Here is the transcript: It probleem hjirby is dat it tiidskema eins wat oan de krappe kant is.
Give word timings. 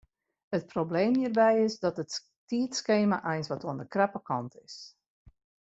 It 0.57 0.63
probleem 0.69 1.13
hjirby 1.19 1.51
is 1.65 1.75
dat 1.83 1.99
it 2.03 2.17
tiidskema 2.49 3.17
eins 3.33 3.51
wat 3.51 3.65
oan 3.67 3.79
de 3.81 3.87
krappe 3.93 4.21
kant 4.29 4.53
is. 4.67 4.75